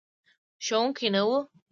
[0.65, 1.33] ښوونکی نه و.